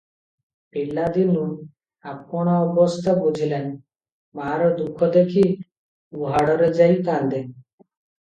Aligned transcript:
ପିଲାଦିନୁ 0.75 1.41
ଆପଣା 2.11 2.55
ଅବସ୍ଥା 2.69 3.13
ବୁଝିଲାଣି! 3.19 3.69
ମାଆର 4.39 4.71
ଦୁଃଖ 4.79 5.09
ଦେଖି 5.19 5.43
ଉହାଡ଼ରେ 6.21 6.71
ଯାଇ 6.81 6.99
କାନ୍ଦେ। 7.11 7.43